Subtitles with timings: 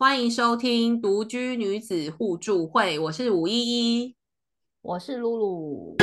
[0.00, 4.16] 欢迎收听独居女子互助会，我是吴依依，
[4.80, 5.96] 我是露露。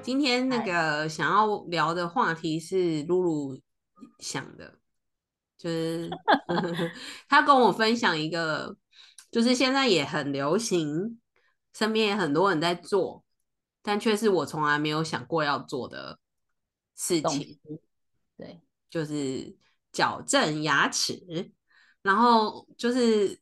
[0.00, 3.60] 今天那个想要聊的话题是露露
[4.20, 4.78] 想的，
[5.56, 6.08] 就是
[7.28, 8.76] 他跟我分享一个，
[9.32, 11.18] 就是现在也很流行，
[11.74, 13.24] 身边也很多人在做，
[13.82, 16.20] 但却是我从来没有想过要做的
[16.94, 17.58] 事情。
[18.36, 19.56] 对，就是
[19.92, 21.20] 矫正牙齿。
[22.02, 23.38] 然后就是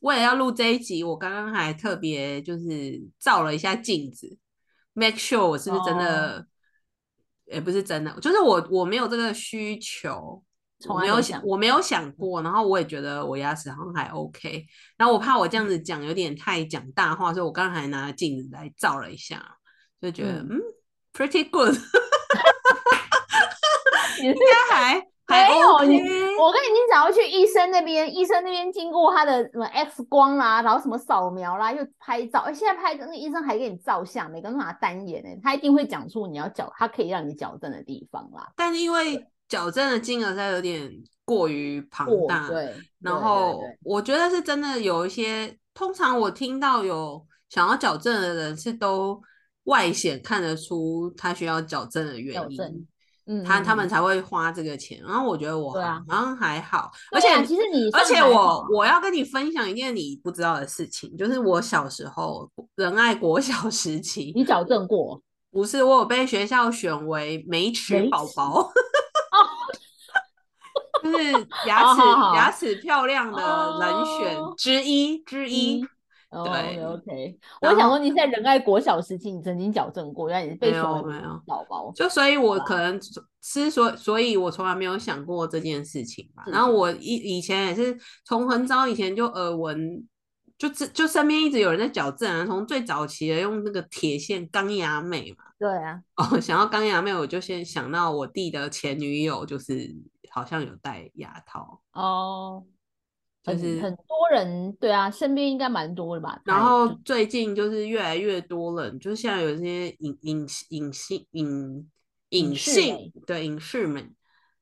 [0.00, 4.36] 为了要录这一集，我刚刚还特别就是照了一下镜子
[4.94, 6.46] ，make sure 我是不是真的，
[7.46, 10.42] 也不是真的，就是我我没有这个需求，
[10.88, 12.42] 我没有想，我没有想过。
[12.42, 14.66] 然后我也觉得我牙齿好像还 OK。
[14.96, 19.56] 然后我怕我这样子讲有点太讲大话，所以我刚刚还拿镜子来照了一下，
[20.00, 20.58] 就觉得嗯
[21.12, 21.76] ，pretty good。
[24.22, 25.98] 应该还没有你，
[26.38, 32.40] 我跟你讲要去医生那边，医生那边经过他的什么 X 光啦，然后什么扫描啦，又拍照。
[32.40, 38.52] 哎，现在拍那个医生还给你照相，每个人拿单眼哎，他一定会讲出你要矫，他可以让你矫正的地方啦。
[38.56, 40.90] 但是因为矫正的金额在有点
[41.24, 42.74] 过于庞大，对。
[43.00, 49.22] 然后我觉得是真的有一些，通常我听到有想要矫正的人是都
[49.64, 52.86] 外显看得出他需要矫正的原因。
[53.32, 55.80] 嗯，他他们才会花这个钱，然后我觉得我好
[56.10, 65.22] 像还好，而且其实你，而且我我要跟你分享一件你不知道的事情，就是我小时候仁爱国小时期，你矫正过？
[65.50, 68.72] 不是，我有被学校选为美齿宝宝，
[71.02, 71.32] 就是
[71.66, 72.00] 牙齿
[72.34, 75.86] 牙齿漂亮的人选之一之一。
[76.32, 77.38] 对，OK。
[77.60, 81.92] 我想说，你在仁爱国小时期，你曾经矫正过，原来你是被说没有宝宝。
[81.94, 82.98] 就所以，我可能
[83.42, 86.42] 之所，所以我从来没有想过这件事情吧。
[86.46, 90.08] 然后我以以前也是从很早以前就耳闻，
[90.56, 92.46] 就就身边一直有人在矫正啊。
[92.46, 95.44] 从最早期的用那个铁线钢牙美嘛。
[95.58, 96.00] 对啊。
[96.16, 99.94] 哦，想到钢牙美，我就先想到我弟的前女友，就是
[100.30, 101.82] 好像有戴牙套。
[101.92, 102.64] 哦。
[103.44, 106.40] 就是很多人对啊，身边应该蛮多的吧。
[106.44, 111.90] 然后最近就是越来越多人，就是现在有些影影影性影
[112.28, 114.14] 影性对影视们。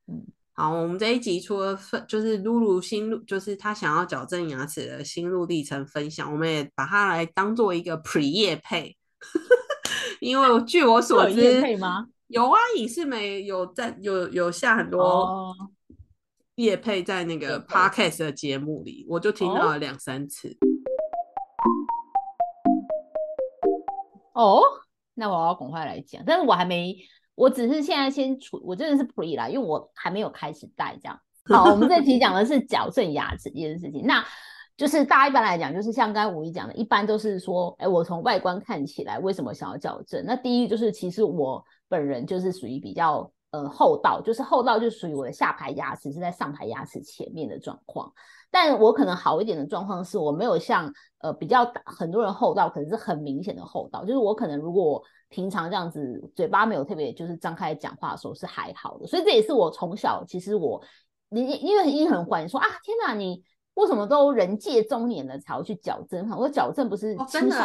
[0.06, 8.96] 嗯，好，我们这一集除了分就是露露心路，就是他想要矫正牙齿的心路历程分享，我们也把它来当做一个 pre 夜配。
[10.20, 11.62] 因为据我所知，
[12.28, 15.54] 有啊，影视美有在有有下很多。
[16.60, 20.54] 叶配在那个 podcast 的节目里，我就听到了两三次。
[24.34, 24.60] 哦，
[25.14, 26.94] 那我要赶快来讲，但是我还没，
[27.34, 31.18] 我只是现在先处，我真的是 pre 啦，因为我还没有开始戴这样。
[31.46, 34.22] 好，我们这期讲的是矫正牙齿这件事情，那
[34.76, 40.22] 就是大家一般来讲，就是像刚才五一讲的，一般都是说，哎，我从外观看起来，为什么想要矫正？
[40.26, 43.32] 那第一就是，其实我本人就是属于比较。
[43.50, 48.12] 呃，后道就是后道，就属于我的下排牙齿是在上排牙齿前面的状况。
[48.50, 54.04] 但我可能好一点的状况是，我没有像呃比较很多人后道，可能是很明显的后道。
[54.04, 59.06] 就是我可能如果平常这样子，嘴巴没有特别就是张开讲话的时候是还好的。
[59.06, 60.82] 所以这也是我从小其实我
[61.28, 63.42] 你因为因为很怀疑说啊，天哪，你
[63.74, 66.28] 为什么都人界中年了才要去矫正？
[66.30, 67.56] 我说矫正不是真的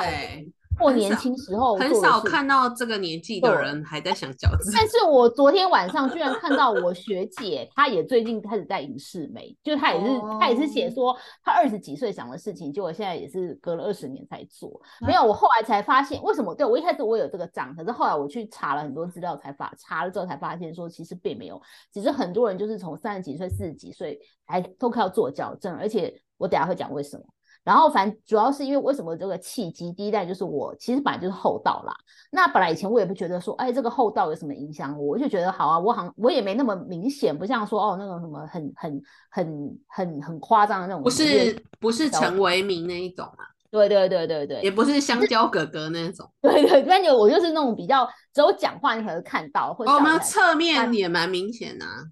[0.77, 14.81] 或年轻时候很少看到这个年纪的人还在想矫正，但是我昨天晚上居然看到我学姐，她也最近开始在影视美，就她也是她也是写说她二十几岁想的事情，结果现在也是隔了二十年才做。
[15.05, 16.53] 没有，我后来才发现为什么？
[16.53, 21.61] 对我一开始我有这个账，可是后来我去查了很多资料，才发查了之后才发现说其实并没有，
[21.93, 27.23] 只是很多人就是从三十几岁、四十几岁还都靠做矫正，而且我等下会讲为什么。
[27.65, 31.93] 然后反正主要是因为为什么这个契机，第一代就是我其实本来就是厚道啦。
[32.31, 41.01] 那本来以前我也不觉得说，哎，这个厚道有什么影响我，我就觉得好啊，我好像我也没那么明显，不像说哦那种什么很很很很很夸张的那种。
[41.01, 43.49] 不是不是陈为民那一种啊？
[43.71, 46.29] 对对对对对，也不是香蕉哥哥那种。
[46.41, 52.05] 对对，那就我就是那种比较只有讲话你可能看到，或者我们侧面也蛮明显啊。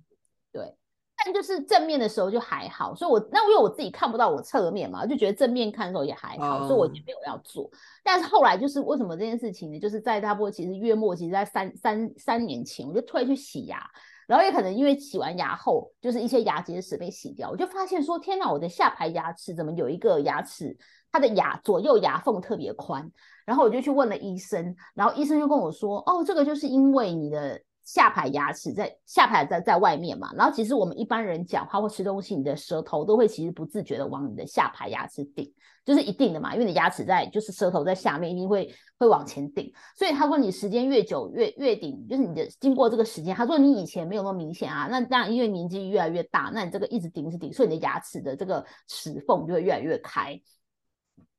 [1.24, 7.70] 但就是正面的时候就还好，所以我那因为我自己看不到我侧面嘛，就觉得正面看的时候也还好，所以我就没有要做。
[8.04, 9.80] 但是后来就是为什么这件事情呢？
[9.80, 13.80] 就是在差不多其实月末，其实在三三三年前，我就突然去洗牙，
[14.28, 20.78] 然后也可能因为洗完牙后，就是一些牙结石被洗掉，我就发现说天哪，我的下排牙齿怎么有一个牙齿，
[21.12, 23.10] 它的牙左右牙缝特别宽，
[23.46, 27.62] 然后我就去问了医生，然后医生就跟我说，哦，这个就是因为你的。
[27.84, 35.52] 下排牙齿在下排在在外面嘛，然后其实我们一般人讲话或吃东西，你的舌头都会其实不自觉的往你的下排牙齿顶，
[35.86, 39.72] 就是一定的嘛，因为你牙齿在就是舌头在下面，一定会会往前顶。
[39.98, 50.40] 所以他说你时间越久越越顶，就是你的经过这个时间，他说你以前没有那么明显啊，那当然因为年纪越来越大，那你这个一直顶是顶，所以你的牙齿的这个齿缝就会越来越开。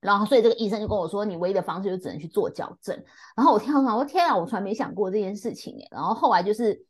[0.01, 2.95] 然后，所以这个医生就跟我说，你唯一的方式就只能去做矫正。
[3.37, 6.87] 然后我听到说我说天啊，我从来没想过这件事情然后后来就是。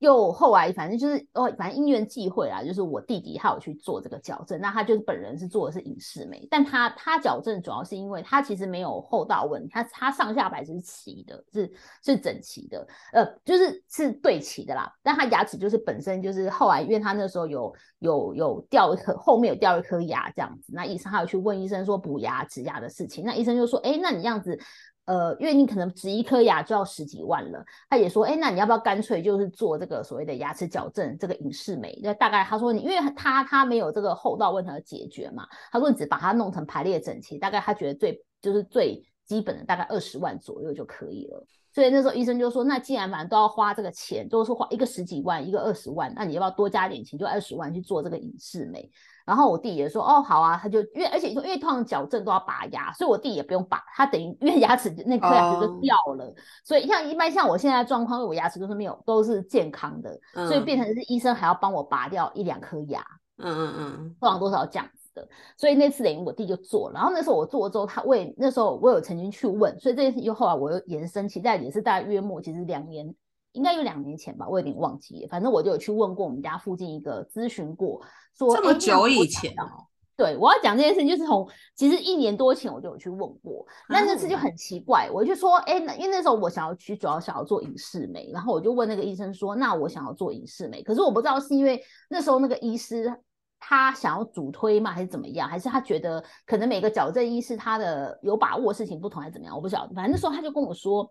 [0.00, 11.70] 又后来，反正就是哦，反正因缘际会啦，就是我弟弟他有去做这个矫正，那他就是本人是做的是影视美，但他他矫正主要是因为他其实没有后道问题，他他上下排是齐的，是
[12.02, 14.90] 是整齐的，呃，就是是对齐的啦。
[15.02, 24.58] 但他牙齿就是本身就是后来，因为他那时候有有有掉一颗后面有掉一颗牙这样子，那医生还有去问医生说补牙植牙的事情，那医生就说，哎，那你这样子。
[25.06, 31.98] 呃，因为你可能植一颗牙就要十几万了，他也说，哎，那你要不要干脆就是做这个所谓的牙齿矫正，这个隐适美？
[32.02, 41.44] 那大概他说你，因为他他没有这个后道问题要解决嘛，他说你只把它弄成排列整齐，大概他觉得最就是最基本的大概二十万左右就可以了。
[41.72, 48.90] 所以那时候医生就说，那既然反正都要花这个钱，都是花一个十几万，一个二十万，那你要不要多加点钱，就二十万去做这个隐适美？
[49.24, 56.34] 然后我弟也说哦好啊，他就因为而且因为通常矫正都要拔牙，所以我弟也不用拔，他等于因为牙齿那颗牙齿就掉了，
[56.64, 63.00] 所以像一般像我现在状况，因为我牙齿都是没有都是健康的，所以变成是医生还要帮我拔掉一两颗牙，
[63.38, 73.14] 嗯嗯嗯，多少多少这样子的，所以那次等于我弟就做，然后那时候我做了之后，他为那时候我有曾经去问，所以这件事又后来我又延伸，期待也是大概约莫其实两年。
[73.52, 75.26] 应该有两年前吧，我有点忘记。
[75.28, 78.00] 反正我就有去问过我们家附近一个咨询过，
[78.38, 79.90] 说这么久以前哦。
[80.16, 93.12] 对，我要讲这件事情，就是从其实一年多前我就有去问过，那那次就很奇怪，我就说，哎，那因为那时候我想要去，主要想要做影视美，然后我就问那个医生说，那我想要做影视美，可是我不知道是因为那时候那个医师
[93.60, 99.94] 他想要主推吗，还是怎么样，还是他觉得可能每个矫正医师他的有把握的事情不同，还是怎么样，我不晓得。
[99.94, 101.08] 反正那时候他就跟我说。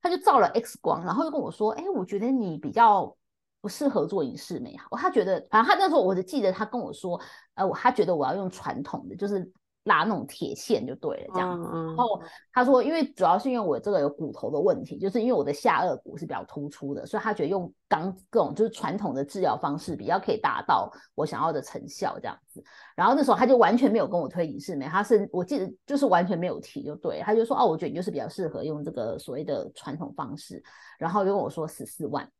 [0.00, 3.12] 他就照了 X 光，然后又跟我说：“哎，我觉得你比较
[3.60, 7.20] 不适合做影视美好。”他觉得，反正他那时候我就记得他跟我说
[7.54, 9.50] ：“呃，我他觉得我要用传统的，就是。”
[9.88, 11.60] 拉那种铁线就对了，这样。
[11.60, 22.62] 然后他说，因为主要是因为我这个有骨头的问题，就是因为我的下颚骨是比较突出的，所以他觉得用钢各种就是传统的治疗方式比较可以达到我想要的成效这样子。
[22.94, 30.62] 然后那时候他就完全没有跟我推影视美，他是我记得就是完全没有提，就对，他就说哦，我觉得你就是比较适合用这个所谓的传统方式，
[30.98, 32.30] 然后就跟我说十四万。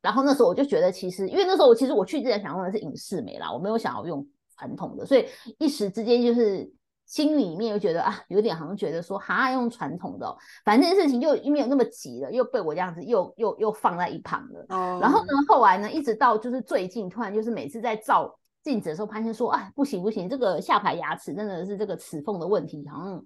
[0.00, 4.26] 然后那时候我就觉得其实，因为那时候我其实我去之前想用的是影视美啦，我没有想要用。
[4.56, 5.26] 传统的，所以
[5.58, 6.72] 一时之间就是
[7.06, 10.34] 心里面又觉得啊，有点好像觉得说哈用传统的，
[10.64, 14.66] 反正这件事情又没有那么急了，又被我这样子又又又放在一旁了。
[15.00, 23.22] 然后呢，后来呢，一直到就是最近，突然就是每次在照镜子的时候，发现说啊，不行不行，这个下排牙齿真的是这个齿缝的问题，好像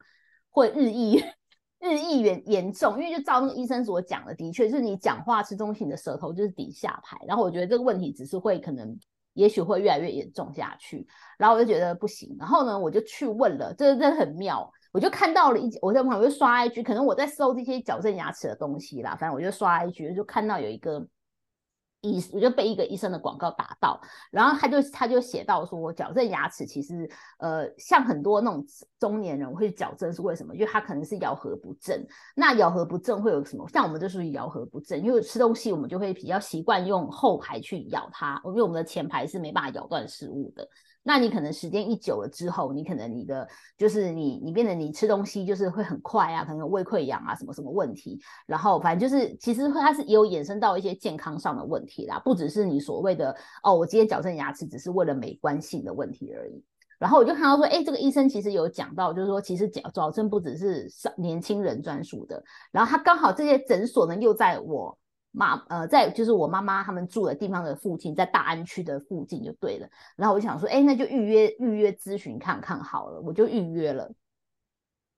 [0.51, 1.23] 会日益
[1.79, 2.99] 日益严严重。
[2.99, 8.99] 因为就照那个医生所讲的，的确是你讲话吃东西的舌头就是底下排，然后我觉得这个问题只是会可能。
[9.39, 11.07] 也许会越来越严重下去，
[11.39, 21.07] 然后我就觉得不行，然后呢，我就去问了，这真的很妙，我就看到了一，我在旁边刷 IG，可能我在搜这些矫正牙齿的东西啦，反正我就刷 IG，就看到有一个。
[22.01, 24.01] 医，我就被一个医生的广告打到，
[24.31, 27.09] 然后他就他就写到说，矫正牙齿其实，
[27.39, 28.65] 呃，像很多那种
[28.99, 30.55] 中年人会矫正是为什么？
[30.55, 32.01] 因为他可能是咬合不正。
[32.35, 33.69] 那咬合不正会有什么？
[33.69, 40.69] 像我们就属于咬合不正，因为吃东西我们就会比较习惯用后排去咬它，因为我们的前排是没办法咬断食物的。
[41.09, 43.49] 那你可能时间一久了之后，你可能你的
[43.79, 56.63] 就是你你变得你吃东西就是会很快啊，可能胃溃疡啊什么什么问题，然后反正就是其实它是也有衍生到一些健康上的问题啦，不只是你所谓的哦，我今天矫正牙齿只是为了美观性的问题而已。
[56.99, 64.99] 然后我就看到说，哎，这个医生其实有讲到，就是说其实矫矫正不只是年轻人专属的，然后他刚好这些诊所呢又在我。
[65.31, 69.89] 妈，呃，在就是我妈妈他们住的地方的附近，在大安区的附近就对了。
[70.17, 74.11] 然后我想说，哎，那就预约预约咨询看看好了，我就预约了。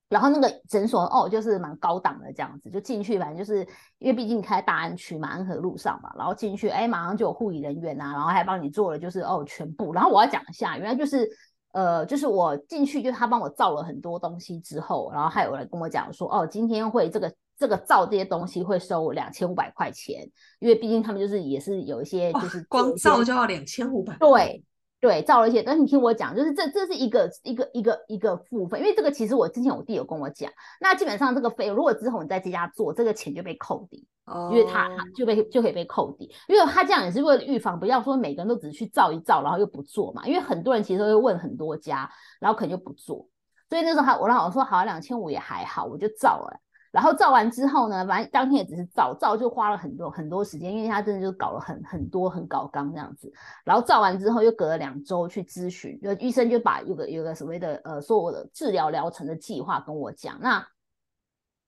[0.09, 3.61] 然后那个诊所哦，就是蛮高档的这样子，就进去，反正就是
[3.99, 6.12] 因为毕竟开大安区嘛，安和路上嘛。
[6.19, 9.93] 然后进去，哎，马上就有护理人员啊，然后还帮你做了就是哦全部。
[9.93, 11.31] 然后我要讲一下，原来就是
[11.73, 17.33] 呃，就是我进去，就他帮我照了很多东西之后，然后还有人跟我讲说，哦，今天会这个。
[17.61, 20.26] 这个造这些东西会收两千五百块钱，
[20.61, 24.17] 因为毕竟他们就是也是有一些就是光造就要两千五百。
[24.19, 24.64] 对
[24.99, 30.50] 对，照了一些，但是你听我讲，就是这这是一个一个一个一个付费，因为这个其实我之前我弟有跟我讲，
[30.81, 34.07] 那基本上这个费用如果之后你在这家做，这个钱就被扣抵，
[34.50, 43.29] 因为他他就被就可以被扣抵，因为他这样也是为了预防，不要说每个人都只是去照一照，然后又不做嘛，因为很多人其实都会问很多家，然后可能就不做，
[43.69, 46.61] 所以那时候他我让我说好，两千五也还好，我就照了。
[46.90, 53.32] 然后照完之后呢，反正当天也只是照，照就花了很多很多时间，因为他真的就搞了很很多很搞纲这样子。
[53.64, 60.37] 然后照完之后又隔了两周去咨询，就医生就把有个有个所谓的呃所有的治疗疗程的计划跟我讲。
[60.40, 60.66] 那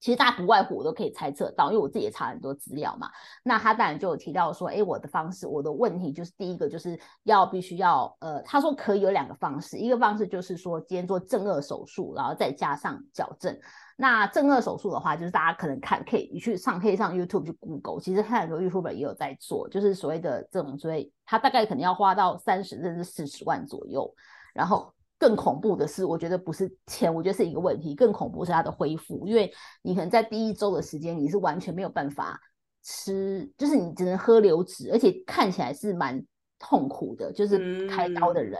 [0.02, 3.08] 其实大家不外乎我都可以猜测到，因为我自己也查很多资料嘛。
[3.44, 13.56] 那他当然就有提到说，哎，我的方式，我的问题就是第一个就是要必须要呃，他说可以有两个方式，一个方式就是说今天做正颌手术，然后再加上矫正。
[13.96, 24.12] 那正颌手术的话，就是大家可能看，可以你去上，可以上 YouTube 去 Google，其实看很多 YouTube 也有在做，就是所谓的这种，所以他大概可能要花到三十甚至四十万左右。
[24.52, 29.48] 然后更恐怖的是，我觉得不是钱，我觉得是一个问题，更恐怖是它的恢复，因为
[29.82, 32.40] 你可能在第一周的时间，你是完全没有办法
[32.82, 36.20] 吃，就是你只能喝流质，而且看起来是蛮
[36.58, 38.58] 痛苦的，就是开刀的人。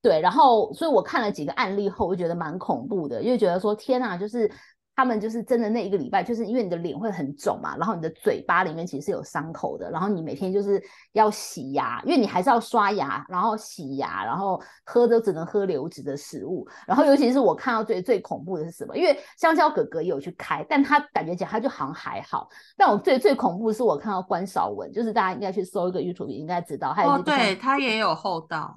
[0.00, 4.48] 对，然后所以我看了几个案例后，我就觉得蛮恐怖的，因为觉得说天哪，就是。
[4.96, 10.80] 他们就是真的那一个礼拜，就是因为你的脸会很肿嘛，然后你的嘴巴里面其实是有伤口的，然后你每天就是
[11.12, 18.96] 要洗牙，因为你还是要刷牙，然后洗牙，然后喝都只能喝流质的食物，然后尤其是我看到最最恐怖的是什么？
[18.96, 28.76] 因为香蕉哥哥也有去开，但他感觉讲他就好像还好，但我最最恐怖的是我看到关少文，就是大家应该去搜一个 YouTube 应该知道，他哦，对他也有后道。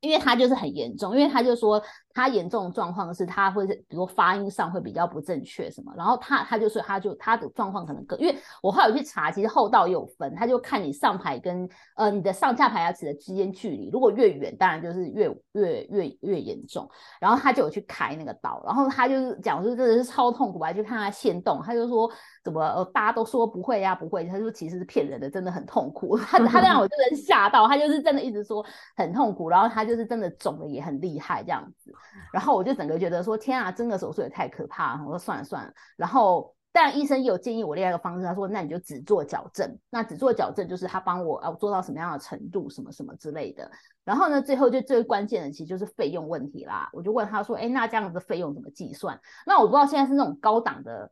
[0.00, 1.82] 因为他就是很严重，因为他就说
[2.14, 16.88] 他严重的状况是他会比如发音上会比较不正确什么，然后他他就说他就他的状况可能更，因为我后来去查，其实后道也有分，他就看你上排跟呃你的上下排牙齿的之间距离，如果越远，当然就是越越越越严重。
[17.20, 22.08] 然后他就有去开那个刀，然后他就是讲说真的是超痛苦，还去看他现动，他就说
[22.44, 26.16] 怎么呃大家都说不会呀不会，他说其实是骗人的，真的很痛苦。
[26.22, 29.88] 他他让我真的吓到，他就是真的一直说很痛苦，然后他。
[29.88, 31.90] 就是真的肿的也很厉害这样子，
[32.32, 35.02] 然后我就整个觉得说天啊，真的手术也太可怕了。
[35.04, 43.70] 我说算了算了，然后但医生有建议我另外一个方式，他说那你就只做矫正，那只做矫正就是他帮我啊做到什么样的程度，什么什么之类的。
[44.04, 46.88] 然后呢，最后就最关键的其实就是费用问题啦。
[46.92, 49.20] 我就问他说，哎，那这样子费用怎么计算？
[49.44, 51.10] 那我不知道现在是那种高档的，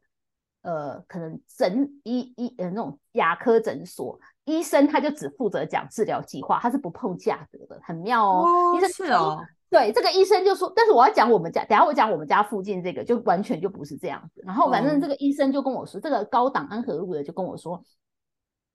[0.63, 4.19] 呃，可能诊医医呃那种牙科诊所。
[4.45, 8.47] 医生他就只负责讲治疗计划，他是不碰价格的，很妙哦。
[8.77, 14.43] 医生是哦，对，这个医生就说，但是我要讲我们家，等下我讲我们家附近这个，就完全就不是这样子。
[14.47, 17.83] 然后反正这个医生就跟我说，这个高档安和路的就跟我说，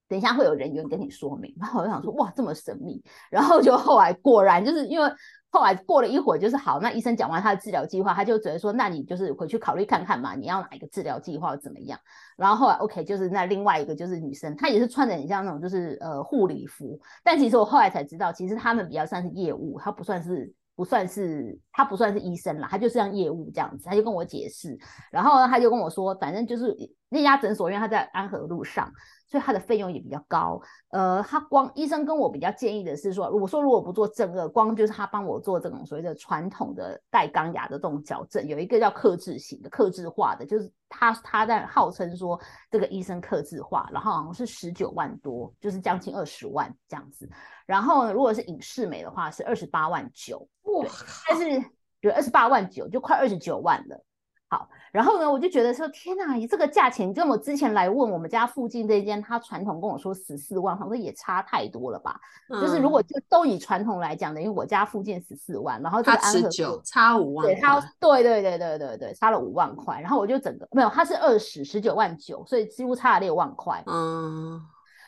[0.07, 1.55] 等一下会有人员跟你说明。
[1.59, 3.03] 然后我就想说，哇，这么神秘。
[3.29, 5.11] 然后就后来果然就是因为。
[5.53, 11.99] 后来过了一会儿，就是好，那医生讲完他的治疗计划，他就觉得说，那你就是回去考虑看看嘛，你要哪一个治疗计划怎么样？
[12.37, 20.49] 然后后来 OK，就是那另外一个就是女生，她也是穿的很像那种就是呃护理服，但其实我后来才知道，其实他们比较算是业务，他不算是
[20.81, 24.75] 不算是他不算是医生啦，他就是像业务这样子，他就跟我解释，
[25.11, 26.75] 然后他就跟我说，反正就是
[27.07, 28.91] 那家诊所，因为他在安和路上。
[29.31, 42.37] 所以它的费用也比较高，呃，他光医生跟我比较建议的是说，我说如果不做正颚，光就是他帮我做这种所谓的传统的带钢牙的这种矫正，有一个叫克制型的、克制化的，就是他他在号称说
[42.69, 47.29] 这个医生克制化，然后好像是十九万多，就是将近二十万这样子。
[47.65, 50.85] 然后呢，如果是影视美的话是二十八万九，哇，
[51.29, 51.63] 但是
[52.01, 54.03] 对二十八万九就快二十九万了。
[54.51, 62.19] 好，然后呢，我就觉得说，天哪，你这个价钱跟我之前来问我们家附近这间，他传统跟我说十四万，我说也差太多了吧？
[62.49, 73.81] 就是如果就都以传统来讲，等于我家附近十四万，然后这个安和差五万，对，他对对对对对对，差了五万块，然后我就整个没有，他是二十十九万九，所以几乎差了六万块。
[73.87, 74.61] 嗯，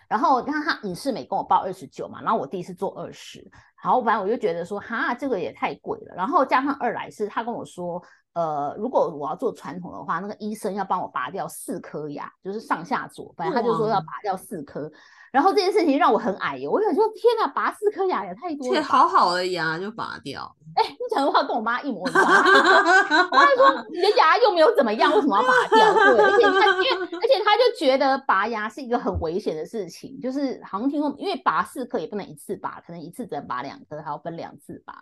[0.08, 3.46] 然后你看他影视美跟我报二十九嘛，然后我第一次做二十，
[3.76, 8.02] 好，反正我就觉得说，哈，这个也太贵了，然后加上二来是他跟我说。
[8.34, 14.92] 呃，如果我要做传统的话，那个医生要帮我拔掉四颗牙，就是上下左，反正他就说要拔掉四颗。
[15.32, 18.84] 然后这件事情让我很矮油，我想说天哪，拔四颗牙也太多了。
[18.84, 20.56] 好好的牙就拔掉。
[20.76, 22.24] 哎，你讲的话跟我妈一模一样。
[22.24, 25.94] 我还说 你的牙又没有怎么样，为什么要拔掉？
[26.14, 34.94] 对，而且他因为而且他就觉得拔牙是一个很危险的事情，就是好像听说，因为拔四颗也不能一次拔，可能一次只能拔两颗，还要分两次拔。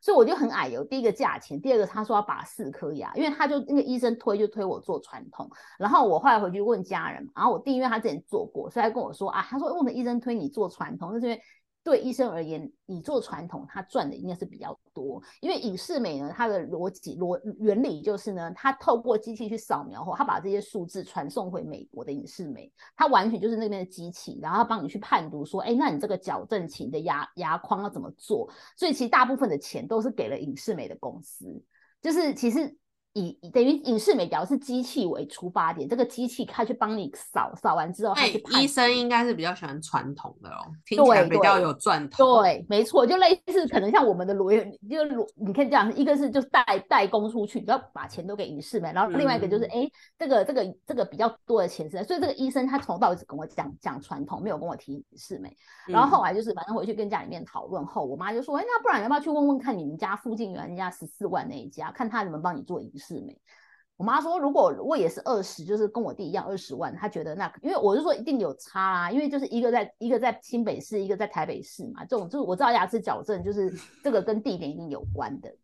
[0.00, 11.42] 所以我就很矮油，第一个价钱，第二个他说要拔四颗牙，因为他就那个医生推就推我做传统，然后我后来回去问家人，然后我弟因为他之前做过，所以他跟我说啊，他说为什么医生推你做传统，就是因为
[11.86, 28.50] 对医生而言，你做传统，他赚的应该是比较多，因为影视美呢，它的逻辑逻原理就是呢，它透过机器去扫描后，它把这些数字传送回美国的影视美，它完全就是那边的机器，然后帮你去判读说，哎，那你这个矫正型的牙牙框要怎么做？
[28.76, 31.62] 所以其实大部分的钱都是给了影视美的公司，
[32.02, 32.76] 就是其实。
[33.18, 42.42] 以等于影视美，表是机器为出发点，这个机器它去帮你扫扫完之后，哎，医生应该是比较喜欢传统的哦，听起来比较有赚头。
[42.42, 55.56] 对，没错，就类似可能像我们的罗，就罗，你可以这样，一个是就是代代工出去，你要把钱都给影视美，然后另外一个就是，哎，这个这个这个比较多的钱是，所以这个医生他从头到尾只跟我讲讲传统，没有跟我提影视美。
[55.86, 63.05] 然后后来就是反正回去跟家里面讨论后，我妈就说，哎，那不然要不要去问问看你们家附近原人家十四万那一家，看他能不能帮你做影视。
[63.06, 63.38] 是美，
[63.96, 73.72] 我妈说，如果我也是二十，就是跟我弟一样二十万，她觉得那，因为我是说一定有差啊，因为就是一个在一个在新北市，一个在台北市嘛，这种就是我知道牙齿矫正就是
[74.02, 75.54] 这个跟地点一定有关的。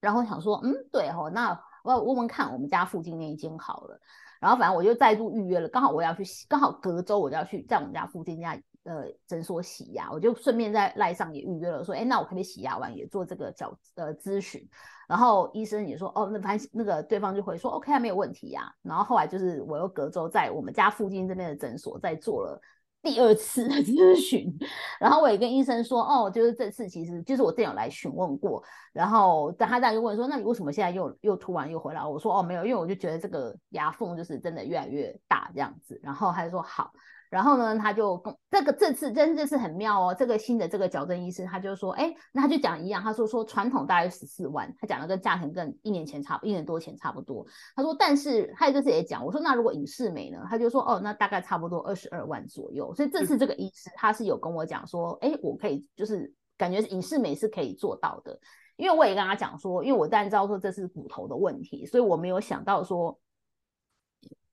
[0.00, 1.50] 然后想说，嗯，对哦，那
[1.84, 4.00] 我要问问看我们家附近那一间好了。
[4.40, 14.66] 然后反正我就再度预约了，刚好我要去，刚好隔周我就要去在我们家附近家呃诊所洗牙，我就顺便在赖上也预约了，说，哎，那我可不可以洗牙完也做这个矫呃咨询？
[15.06, 18.72] 然后医生也说，哦，那反那个对方就回说，OK 啊，没有问题呀。
[18.82, 22.60] 然后后来就是我又隔周在我们家附近这边的诊所再做了
[23.02, 24.56] 第二次的咨询，
[25.00, 32.04] 然后我也跟医生说，哦，就是这次其实就是我店友来询问过，然后但他他就问说，那你为什么现在又又突然又回来？
[32.04, 36.00] 我说，哦，没有，因为我就觉得这个牙缝就是真的越来越大这样子。
[36.02, 36.92] 然后他就说好。
[37.30, 47.46] 然后呢，他就跟这个这次真的是很妙哦，这个新的这个矫正医师他就说，哎，那他就讲一样，他说说传统大概十四万，他讲的跟价钱跟一年前差一年多前差不多。
[47.76, 50.38] 他说，但是他这次也讲，我说那如果影视美呢？
[50.50, 52.92] 他就说，哦，那大概差不多二十二万左右。
[52.94, 58.36] 所以这次这个医师他是有跟我讲说，哎，我可以就是感觉影视美是可以做到的，
[58.76, 63.16] 因为我也跟他讲说，因为我当然知道说这是骨头的问题，所以我没有想到说。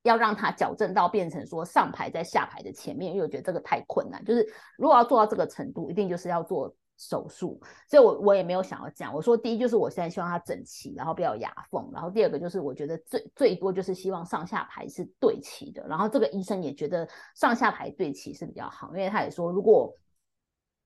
[0.08, 4.24] 要让它矫正到变成说上排在下排的前面，因为我觉得这个太困难。
[4.26, 4.48] 就是
[4.78, 7.62] 如果要做到这个程度，一定就是要做手术。
[7.88, 9.14] 所以，我我也没有想要讲。
[9.14, 11.88] 我说第一就是我现在希望它整齐，然后不要牙缝。
[11.94, 15.86] 然后第二个就是我觉得最最多就是希望上下排是对齐的。
[15.88, 19.94] 然后这个医生也觉得上下排对齐是比较好，因为他也说如果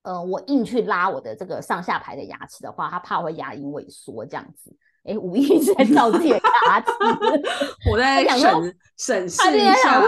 [0.02, 4.76] 呃我硬去拉我的这个上下排的牙齿的话，他怕会牙龈萎缩这样子。
[5.04, 6.92] 哎，无意在照自己的牙齿，
[7.90, 10.00] 我在审审视一下，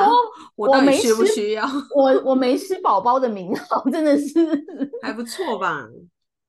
[0.56, 1.67] 我到底需不需要？
[1.95, 4.34] 我我没吃宝宝的名号，真的是
[5.01, 5.88] 还不错吧？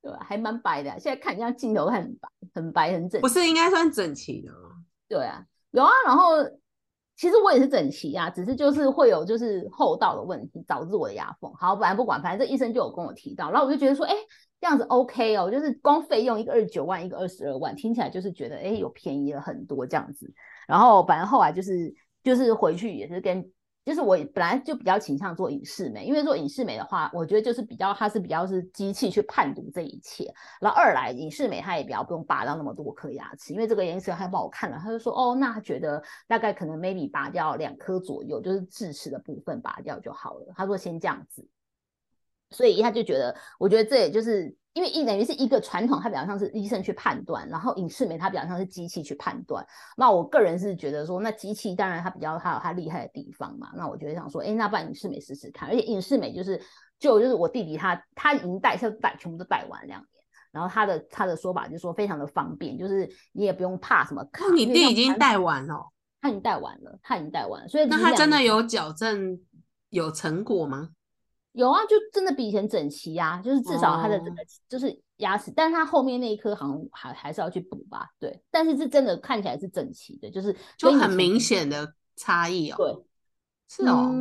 [0.03, 0.91] 对，还蛮白的。
[1.01, 3.19] 现在看一下镜头，很白，很白，很整。
[3.23, 4.71] 不是应该算整齐的吗？
[5.09, 5.91] 对啊，有啊。
[6.05, 6.37] 然后
[7.17, 11.53] 其实我也是整齐啊，只是就是会有就是厚道的问题导致我的牙缝。
[11.55, 14.15] 好，反正不管，反正这医生就有跟我提到，然后我就觉得说，哎。
[14.61, 20.33] 这样子 OK 哦，就是光费用一个二十九万，一个二十二万，听起来就是觉得哎，有便宜了很多这样子。
[20.67, 23.45] 然后反正后来就是就是回去也是跟，
[23.85, 30.33] 就是我本来就比较倾向做影视美，因为做影视美的话，我觉得就是比较它是比较是机器去判读这一切。
[30.61, 40.53] 然后二来影视美它也比较不用拔掉那么多颗牙齿，因为这个颜色他帮我看了，他就说哦，那他觉得大概可能 maybe 拔掉两颗左右，就是智齿的部分拔掉就好了。
[40.57, 41.47] 他说先这样子。
[42.51, 49.65] 所以他就觉得，我觉得这也就是因为一等于是一个传统，它比较像是医生去判断，然后影视美它比较像是机器去判断。
[49.97, 53.71] 那我个人是觉得说，那机器当然它比较它有它厉害的地方嘛。
[53.77, 55.69] 那我觉得想说，哎，那不然影视美试试看。
[55.69, 56.61] 而且影视美就是
[56.99, 64.27] 就就是我弟弟他他已经带，他带全部都带完两年，然后他的他的说法就是说非常的方便，就是你也不用怕什么。
[64.57, 65.89] 你弟已经带完了，
[66.21, 69.39] 他已经带完了，他已经带完了，所以那他真的有矫正
[69.91, 70.89] 有成果吗？
[71.55, 74.37] 有啊，就真的比以前整齐呀，就是至少他的这个
[74.69, 83.05] 就是牙齿，但是他后面那一颗好像还还是要去补吧，对，但是是真的看起来是整齐的，就是就很明显的差异哦，对，
[83.69, 84.13] 是哦。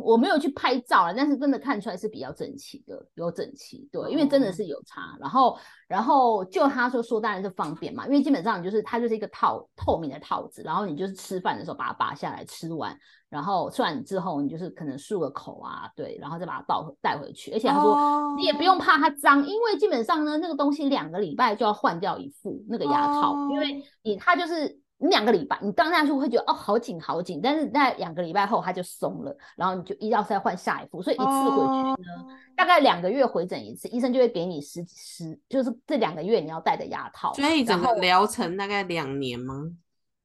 [0.00, 5.16] 我没有去拍照啊，但是真的看出来是比较整齐的，有整齐，对，因为真的是有差。
[5.20, 12.96] 然后，然后就他说说当然是方便嘛，因为基本上就是它就是一个套透明的套子，然后你就是吃饭的时候把它拔下来，吃完，
[13.28, 17.52] 然后吃完之后你就是可能漱个口啊，对，然后再把它倒带回去。
[17.52, 24.80] 而且他说你也不用怕它脏，因为基本上呢那个东西两个礼拜就要换掉一副那个牙套，因为你它就是。
[24.98, 37.32] 你两个礼拜，你刚下去会觉得哦好紧好紧，但是在两个礼拜后它就松了，然后你就一要再换下一副，所以一次回去呢，大概两个月回诊一次，医生就会给你十十，就是这两个月你要戴的牙套。
[37.34, 39.70] 所以整个疗程大概两年吗？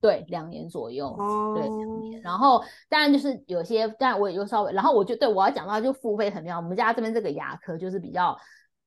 [0.01, 1.15] 对，两年左右，
[1.55, 2.21] 对，两年。
[2.21, 6.57] 然后当然就是有些，当然我也就稍微，然后我就对我要讲到就付费很重要。
[6.57, 8.37] 我们家这边这个牙科就是比较，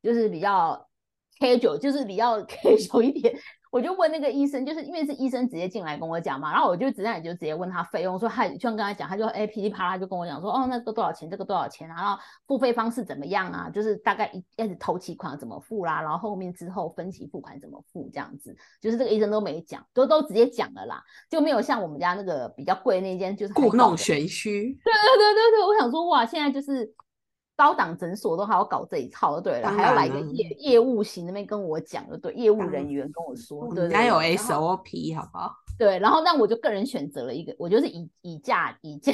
[0.03, 0.87] 就是比较
[1.39, 3.35] casual，就是比较 casual 一点。
[3.77, 13.69] 我就问那个医生，就是因为是医生直接进来跟我讲嘛，然后我就直接就直接问他费用，说他就像刚才讲，他就哎噼里啪啦就跟我讲说，哦，那个多少钱，这个多少钱，然后付费方式怎么样啊？
[13.69, 24.73] 就是大概一开始头期款怎么付啦，然后后面之后分期付款怎么付这样子，就是这个医生都没讲，都都直接讲了啦，就没有像我们家那个比较贵那间就是故弄玄虚。
[24.83, 26.95] 对对对对对，我想说哇，现在就是。
[27.57, 35.55] 高档诊所都还要搞这一套，对了，还要来个业业务型那边跟我讲的，对，业务人员跟我说，对，还有 SOP 好不好？
[35.79, 39.13] 对，然后那我就个人选择了一个，我就是以以价以价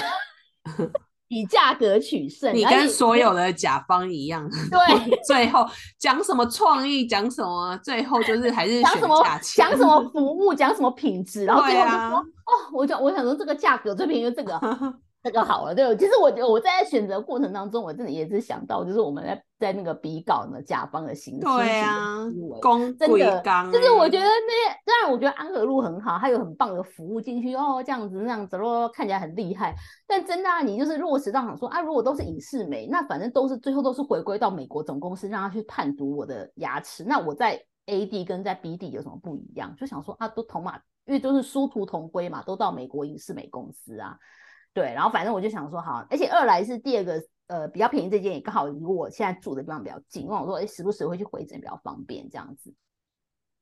[1.29, 2.53] 以价格取胜。
[2.55, 5.65] 你跟所有的甲方一样， 对，最后
[5.99, 9.25] 讲什么创意，讲什么，最后就是还是讲什么
[9.55, 14.61] 讲什么服务，讲什么品质，然后最后就说，哦，我就我想说这个价格最便宜就这个。
[15.23, 22.27] 这个好了，对，其实我觉得我在选择过程当中，我真的也是想到，就是我们在在那个比稿呢，甲方的形式，对啊，
[22.61, 29.75] 公真的，就是我觉得那些，当然我觉得安和路很好，它有很棒的服务进去哦，这样子那样子咯，看起来很厉害。
[30.09, 37.05] 但真的，你就是落实到想说啊，如果都是影视美，那反正都是最后都是回归到美国总公司，让他去判读我的牙齿。
[37.05, 39.73] 那我在 A D 跟在 B D 有什么不一样？
[39.77, 44.19] 就想说啊，都同嘛，因为都是殊途同归嘛，都到美国影视美公司啊。
[44.75, 52.75] 对，然后反正我就想说好，而且二来是第二个，呃，比较便宜这间也刚好离我现在住的地方比较近，因为我说哎，时不时会去回诊比较方便这样子，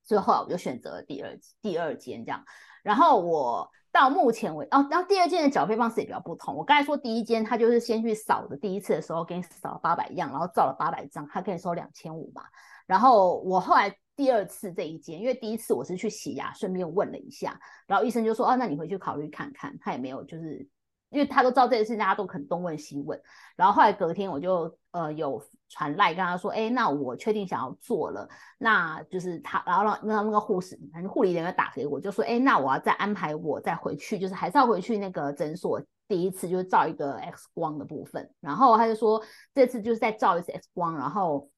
[0.04, 2.44] 所以后来我就选择了第二第二间这样。
[2.84, 6.54] 然后我到目前为哦，然后第二间的缴费方式也比较不同。
[6.54, 12.44] 我刚才说第一间他就是先去扫的，第一次的时候给你扫八百样，然后照了八百张，他可以收两千五嘛。
[12.86, 20.68] 然后我后来第二次这一间，因为第一次我是去洗牙，顺便问了一下，然后医生就说哦，那你回去考虑看看，他也没有就是。
[21.10, 23.20] 因为他都知道这件事，大家都肯东问西问。
[23.56, 38.32] 然后后来隔天我就呃有传赖跟他说，哎，那我确定想要做了，那就是他，然后让那那个护士，反正护理人员打给我，就说，哎，那我要再安排我再回去，就是还是要回去那个诊所，第一次就是照一个 X 光的部分。
[38.40, 41.50] 然后他就说，这次就是再照一次 X 光，然后，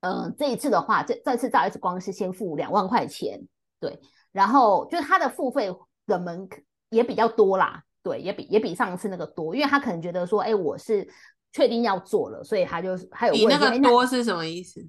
[0.00, 3.40] 嗯，这一次的话，这这次照 X 光是先付两万块钱，
[3.78, 4.00] 对，
[4.32, 5.74] 然后就是他的付费
[6.06, 6.48] 的门
[6.88, 7.82] 也比较多啦。
[8.04, 11.08] 对，也比也比上次那个多，因为他可能觉得说，哎，我是
[11.52, 14.86] 确定要做了，所以他就还有你那个多是什么意思？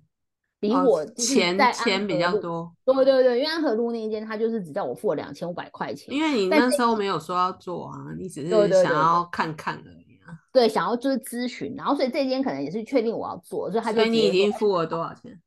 [0.59, 2.73] 比我钱钱比较多。
[2.85, 6.13] 对对对，因为安和路那一间，他就是只叫我付了两千五百块钱。
[6.13, 10.33] 因为你那时候没有说要做啊，你只是想要看看而已啊。
[10.51, 13.99] 对，想要就是咨询，然后所以这间可能也是确定我要做，所以他就。
[13.99, 15.39] 所以你已经付了多少钱？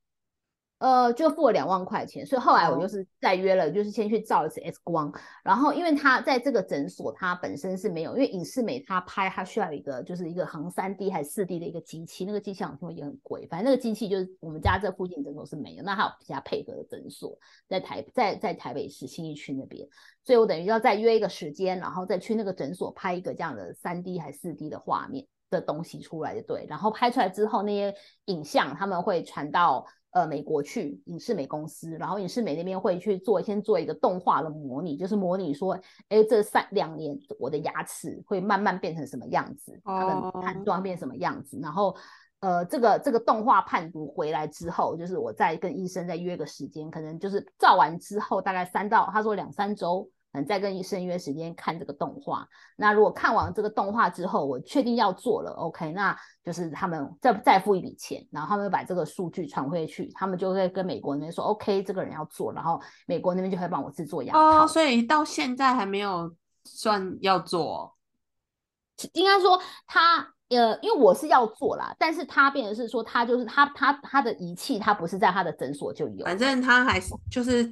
[0.78, 5.12] 呃，就付了两万块钱，所以后来我就是再约了，就是先去照一次 X 光。
[5.42, 13.44] 然后，因为他在这个诊所，他本身是没有，因为影视美他拍，他需要一个就是一个横三 D 还是四 D 的一个机器，那个机器好像也很贵。
[13.48, 17.36] 反正那个机器就是我们家这附近诊所是没有，那还有其他配合的诊所
[17.68, 19.84] 在台在在台北市新义区那边，
[20.24, 26.66] 所以我等于要再约一个时间，然后再去那个诊所拍一个这样的三 D 还是四 D 的画面的东西出来，就对。
[26.68, 27.92] 然后拍出来之后，那些
[28.26, 29.84] 影像他们会传到。
[30.12, 41.94] 呃，美国去影视美公司，然后影视美那边会去做，先做一个动画的模拟，就是模拟说，哎，这三两年我的牙齿会慢慢变成什么样子，它的判断变什么样子，然后，
[42.40, 50.10] 呃，这个这个动画判读回来之后，就是我再跟医生再约个时间，可能就是照完之后大概三到他说两三周。
[50.40, 52.46] 嗯，再跟医生约时间看这个动画。
[52.76, 64.66] 那如果看完这个动画之后，我确定要做了，OK，那就是他们再再付一笔钱，然后他们把这个数据传回去，他们就会跟美国那边说，OK，这个人要做，然后美国那边就会帮我制作牙套。
[64.66, 67.96] 所以到现在还没有算要做，
[69.12, 70.34] 应该说他。
[70.48, 77.70] 呃，因为我是要做啦，但是他变的是说，他就是他他他的仪器，他不是在他的诊所就有，反正他还是就是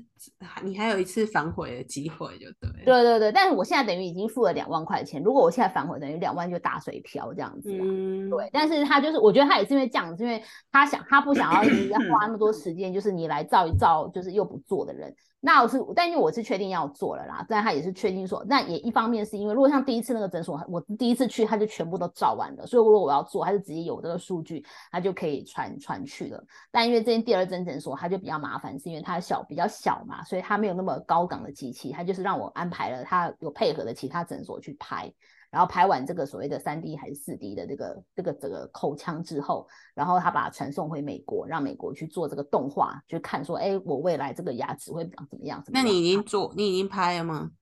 [0.62, 2.84] 你还有一次反悔的机会，就对。
[2.84, 7.70] 对对对，但是我现在等于已经付了两万块钱，如果我现在反悔，等于两万就打水漂这样子。
[7.72, 8.48] 嗯，对。
[8.52, 15.14] 但是他就是，我觉得他也是因为这样子，因为他想他不想要要花那么多时间，就是你来照一照，就是又不做的人。
[15.38, 26.42] 那我是，但因为我是确定要做了啦，但他也是确定说，那也一方面是因为，如果像第一次那个诊所，我第一次去他就全部都照完了，所以如果我要做，他就直接有这个数据，他就可以传传去了。
[26.72, 35.12] 但因为这间第二针诊所，他就比较麻烦，是因为他小比较小嘛，所以他没有那么高档的机器，他就是让我安排了他有配合的其他诊所去拍。
[35.48, 45.62] 然后拍完这个所谓的三 D 还是四 D 的这个这个这个口腔之后，然后他把它传送回美国，让美国去做这个动画，去看说，哎，我未来这个牙齿会长怎么样？
[45.68, 47.52] 那你已经做，你已经拍了吗？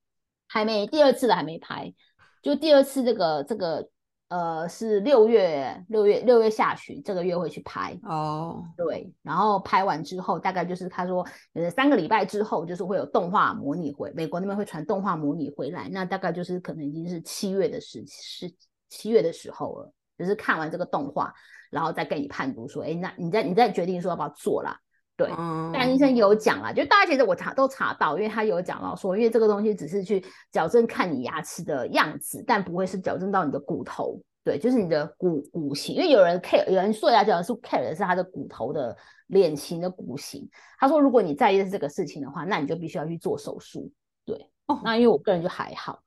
[0.47, 1.93] 还没第二次的还没拍，
[2.41, 3.87] 就第二次这个这个
[4.35, 18.53] 呃是六月六月六月下旬这个月会去拍哦，对，然后拍完之后大概就是他说呃三个礼拜之后就是会有动画模拟回美国那边会传动画模拟回来，那大概就是可能已经是七月的时是
[18.89, 21.33] 七月的时候了，就是看完这个动画，
[21.71, 24.77] 然后再跟你判读说，哎，那你再你再决定说要不要做啦。
[25.17, 25.29] 对，
[25.73, 35.95] 但医生有讲啊，就大家其实我查都查到，因为他有讲到说，因为这个东西只是去矫正看你牙齿的样子，但不会是矫正到你的骨头，对，就是你的骨骨型。
[35.95, 38.93] 因为有人 care，有人说牙矫正是 care 的是他的骨头的
[39.27, 40.49] 脸型的骨型。
[40.77, 43.89] 他说，如果你在意的是这个事情的话，那你就必须要去做手术。
[44.25, 44.49] 对，
[44.83, 46.01] 那因为我个人就还好，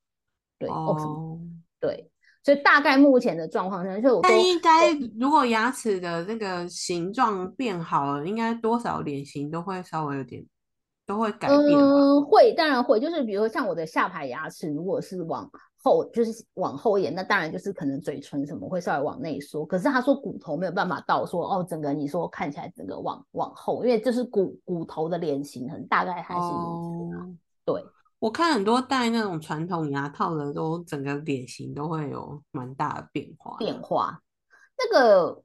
[0.59, 1.39] 对，哦，
[1.81, 2.11] 对。
[2.45, 10.43] 所以大概目前的状况，就我但应该如果牙齿的那个形状变好了，应该多少脸型都会稍微有点
[11.07, 11.79] 都会改变。
[11.79, 12.99] 嗯，会，当然会。
[13.01, 15.51] 就是比如说像我的下排牙齿，如果是往
[15.83, 19.67] 后，就是往后延，那当然就是可能嘴唇什么会稍微往内缩。
[19.67, 27.37] 可是他说骨头没有办法到说哦，整个你说看起来整个往往后，因为就是骨骨头的脸型很大概还是如此。
[27.67, 27.85] 对。
[28.19, 33.57] 我看很多戴那种传统牙套的，都整个脸型都会有蛮大的变化。
[33.59, 34.21] 变化，
[34.77, 35.43] 那个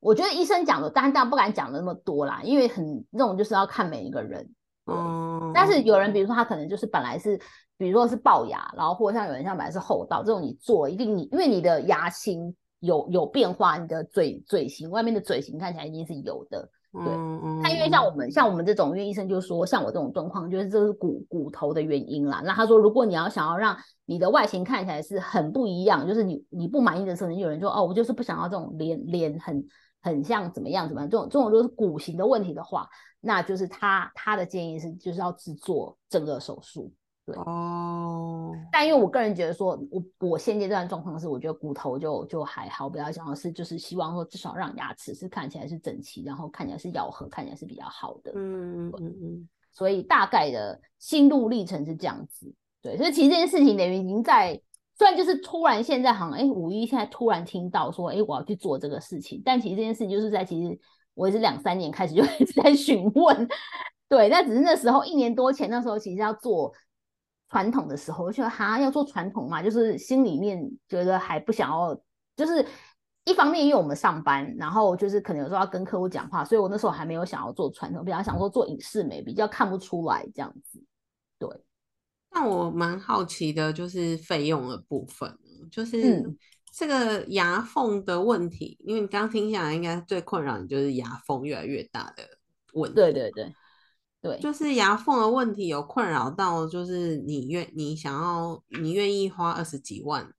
[0.00, 4.50] 我觉得医生讲的，当然不敢讲的那么多啦，因为很那种就是要看每一个人。
[4.86, 5.52] 嗯。
[5.54, 7.38] 但是有人，比如说他可能就是本来是，
[7.76, 16.68] 比如说是龅牙，然后或者像有人像本来是厚道，这种你做一定你，因为你的牙型有有变化，你的嘴嘴型外面的嘴型看起来一定是有的。
[17.04, 22.40] 对，他因为像我们像我们这种，因为医生就说，像我这种状况，就是这是骨骨头的原因啦。
[22.44, 29.66] 那他说，如果你要想要让你的外形看起来是很不一样，就是你你不满意的时候，有人说哦，我就是不想要这种脸脸很
[30.00, 32.88] 很像怎么样怎么样，这种这种都是骨型的问题的话，
[33.20, 36.92] 那就是他他的建议是就是要制作整个手术。
[37.26, 48.30] 对哦，但因为我个人觉得说，我我现阶段状况是，我觉得骨头就就还好，比较想要是就是希望说至少让牙齿是看起来是整齐，然后看起来是咬合看起来是比较好的。
[48.36, 49.48] 嗯嗯嗯。
[49.72, 52.54] 所以大概的心路历程是这样子。
[52.80, 54.60] 对，所以其实这件事情等于已经在，
[54.96, 60.78] 虽然就是突然现在好像哎五一现在突然听到说哎我要去做这个事情，但其实这件事情就是在其实
[61.14, 63.48] 我也是两三年开始就 一直在询问。
[64.08, 66.72] 对，那只是那时候一年多前那时候其实要做。
[67.48, 71.94] 传统的时候，我觉得哈要做传统嘛，就是心里面觉得还不想要，
[72.36, 72.66] 就是
[73.24, 80.82] 一方面因为我们上班，然后就是可能有时候要跟客户讲话，所以我那时候还没有想要做传统，比较想说做影视美，比较看不出来这样子。
[81.38, 81.48] 对，
[82.30, 85.38] 那我蛮好奇的，就是费用的部分，
[85.70, 86.22] 就是
[86.72, 92.22] 这个牙缝的问题，因为你刚听下来，应该最困扰你就是牙缝越来越大的
[92.74, 92.96] 问题。
[92.96, 93.52] 对对对。
[94.26, 100.32] 对，就是牙缝的问题有困扰到，就是你愿你想要你愿意花二十几万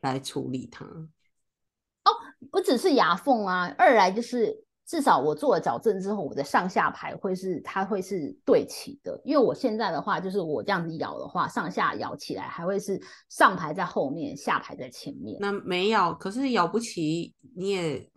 [0.00, 0.84] 来处理它。
[0.84, 2.10] 哦，
[2.50, 9.18] 不只是牙缝啊，二来就是至少我做了矫正之后，我的上下排会是它会是对齐的。
[9.24, 15.38] 因为我现在的话，就是我这样子咬的话，上下咬起来还会是上排在后面，下排在前面。
[15.40, 18.10] 那没咬，可是咬不齐，你也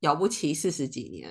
[0.00, 1.30] 咬不齐四十几年。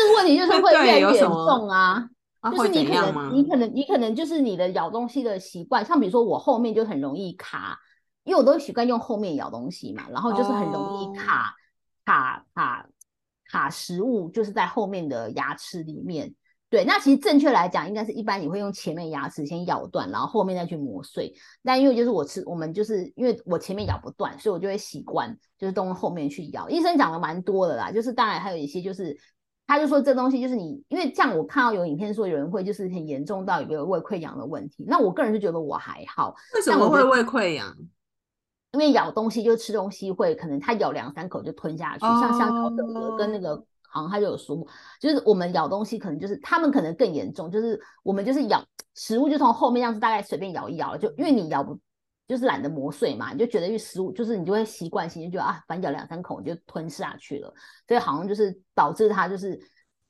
[0.00, 2.08] 但是这个问题就是会越严重啊，
[2.50, 7.78] 就是你可能你可能你可能就是你的咬东西的习惯，像比如说我后面就很容易卡，
[8.24, 11.54] 因为我都习惯用后面咬东西嘛，然后就是很容易卡
[12.06, 12.86] 卡卡
[13.50, 16.34] 卡食物，就是在后面的牙齿里面。
[16.70, 21.34] 对，那其实正确来讲，应该是一般你会用前面牙齿先咬断，然后后面再去磨碎。
[21.62, 26.70] 但因为就是我吃，我们就是因为我前面咬不断，所以我就会习惯就是都用后面去咬。
[26.70, 29.14] 医生讲的蛮多的啦，就是当然还有一些就是。
[29.70, 36.34] 他就说这东西就是你，因为像我看到有影片说有人会就是很严重到有个胃溃疡的问题，那我个人是觉得我还好。
[36.56, 37.72] 为什么会胃溃疡？
[38.72, 43.54] 因为咬东西就吃东西会可能他咬两三口就吞下去，像香蕉的跟那个
[43.88, 44.56] 好像他就有说，
[45.00, 48.60] 就是我们咬东西可能就是他们可能更严重，就是我们就是咬
[48.96, 51.78] 食物就从后面这样子大概随便咬一咬，就因为你咬不。
[52.30, 57.52] 就是懒得磨碎嘛，你就觉得因为食物就是你就会习惯性就觉得啊，反咬两三口就吞下去了，
[57.88, 59.60] 所以好像就是导致他就是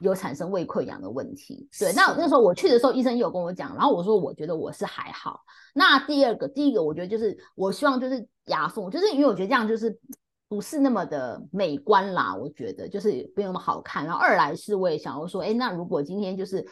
[0.01, 1.67] 有产生胃溃疡的问题。
[1.79, 5.41] 对，那那时候我去的时候，医生有跟我讲，然后我说我觉得我是还好。
[5.73, 9.99] 那第二个，第一个我觉得就是我希望就是牙缝，就是因为我觉得这样就是
[10.47, 14.05] 不是那么的美观啦，我觉得就是没有那么好看。
[14.05, 16.63] 然后二来是我也想要说，哎，那如果今天就是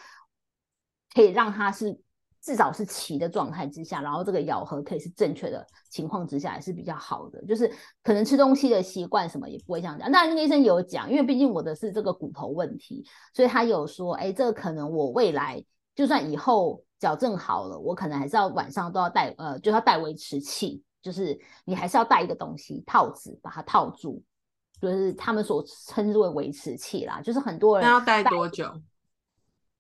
[1.15, 1.99] 可以让它是。
[2.40, 7.44] 至少是齐的状态之下，然后这个咬合可以是正确的情况之下，也是比较好的。
[7.46, 7.70] 就是
[8.03, 10.11] 可能吃东西的习惯什么也不会这样讲。
[10.11, 15.62] 那医生有讲，因为毕竟我的是这个骨头问题，所以他有说，哎，这个可能我未来
[15.94, 24.22] 就算以后矫正好了，我可能还是要晚上都要戴，呃，就要戴维持器，就是你还是要戴一个东西套子把它套住，
[24.81, 28.81] 就是他们所称之为维持器啦，就是很多人那要戴多久？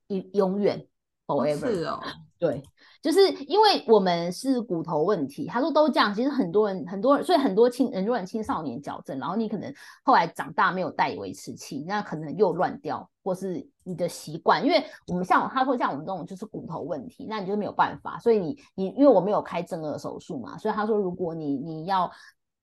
[0.08, 0.86] 永永远
[1.28, 1.72] ，forever。
[1.72, 2.00] 是哦，
[2.40, 2.60] 对。
[3.00, 6.12] 就是因为我们是骨头问题，他说都这样。
[6.12, 14.64] 其实很多人，很多人，所以很多青很多人青少年矫正，然后你可能后来长大没有带维持器，那可能又乱掉，或是你的习惯。
[14.64, 18.18] 因为我们像他说像我们这种就是骨头问题，那你就没有办法。
[18.18, 22.10] 所以你你因为我没有开正颌手术嘛，所以他说如果你你要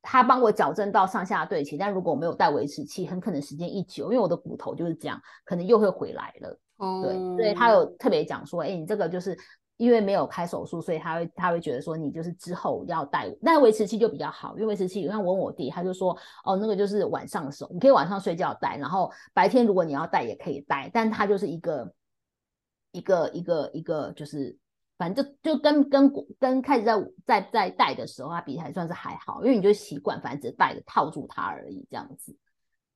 [0.01, 6.59] 他帮我矫正到上下对齐，但如果我没有带维持器，很可能时间一久，因为我的骨头就是这样，可能又会回来了。
[6.85, 7.01] 哦，
[7.37, 9.37] 对，所以他有特别讲说，哎，你这个就是。
[9.77, 21.93] 因为没有开手术，所以他会他会觉得说你就是之后要戴，那维持器就比较好，因为维持器，你看我问我弟，他就说哦，那个就是晚上的时候，你可以晚上睡觉戴，然后白天如果你要戴也可以戴，但它就是一个
[22.93, 24.57] 一个一个一个，就是
[24.97, 32.33] 反正就就跟跟跟开始在在在戴的时候，它比还算是还好，因为你就习惯，反正只是戴着套住它而已，这样子，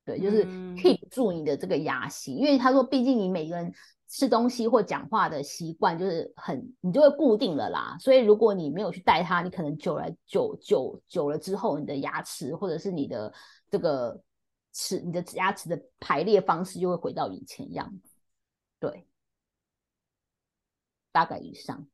[0.09, 0.43] 对，就是
[0.75, 3.71] keep 住你的这个牙型，因为他说，毕竟你每个人。
[4.11, 7.95] 吃东西或讲话的习惯就是很，你就会固定了啦。
[7.99, 13.31] 所以如果你没有去带它，你可能久了久久久了之后，你的牙齿或者是你的
[13.69, 14.19] 这个
[14.73, 18.09] 齿，你的牙齿的排列方式就会回到以前样子。
[18.79, 19.05] 对，
[21.11, 21.85] 大概以上。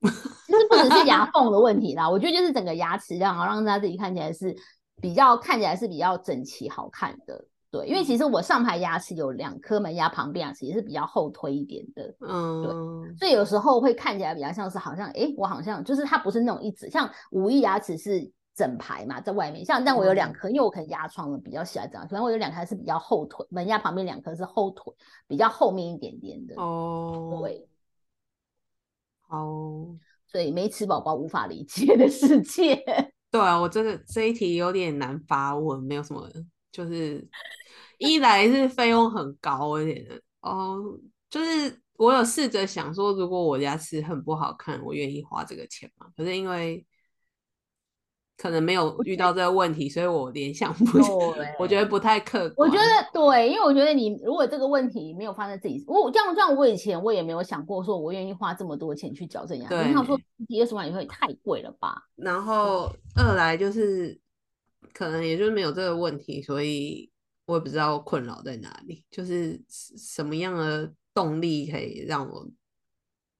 [0.00, 4.56] 其 实不只是牙缝的问题啦，我觉得就是整个牙齿这样，让大家自己看起来是
[5.00, 7.44] 比较看起来是比较整齐好看的。
[7.72, 24.92] 对，因为其实我上排牙齿有两颗门牙旁边牙齿也是比较后推一点的，嗯，对，所以有时候会看起来比较像是好像，哎，我好像就是它不是那种一直像五亿牙齿是整排嘛，在外面，像但我有两颗，因为我可能牙床的比较小，这样，所以我有两颗是比较后腿，门牙旁边两颗是后腿，
[25.28, 27.68] 比较后面一点点的，哦，对，
[29.28, 32.82] 哦，所以没齿宝宝无法理解的世界，
[33.30, 36.28] 对啊，我真的这一题有点难发问，没有什么。
[36.72, 37.28] 就是
[37.98, 40.06] 一来是费用很高而且
[40.40, 40.78] 哦，
[41.28, 46.06] 就是我有试着想说，如果我牙齿很不好看，我愿意花这个钱嘛？
[46.16, 46.86] 可是因为
[48.40, 50.98] 可能没有遇到这个问题，所以我联想不，
[51.58, 52.70] 我觉得不太客观。
[52.70, 59.84] 我觉得对，因为我觉得你如果这个问题没有发生自己，我这样这样，我以前我也没有想过说我愿意花这么多钱去矫正牙齿。
[59.86, 62.02] 你想说几二十万也会太贵了吧？
[62.16, 64.18] 然后二来就是。
[64.92, 67.08] 可能也就是没有这个问题，所以
[67.46, 72.44] 我也不知道困扰在哪里，就是什么样的动力可以让我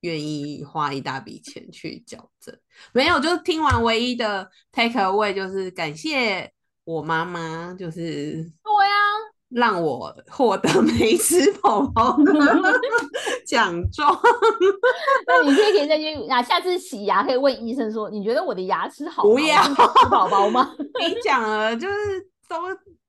[0.00, 2.56] 愿意花一大笔钱去矫正？
[2.92, 6.50] 没有，就是听完唯一的 take away 就是感谢
[6.84, 8.96] 我妈妈，就是对啊，
[9.50, 12.32] 让我获得没吃宝宝的
[13.46, 14.18] 奖状。
[15.26, 19.22] 那你可以可以再去，那下次洗牙可以问医生说，你觉得我的牙齿好？
[19.22, 19.74] 不要吃
[20.10, 20.74] 宝宝吗？
[21.00, 21.94] 你讲了，就是
[22.48, 22.56] 都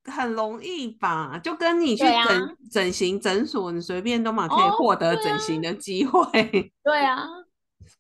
[0.05, 1.39] 很容易吧？
[1.43, 6.23] 就跟你去整整形诊所，你随便都嘛可以获得整形的机会。
[6.83, 7.27] 对啊，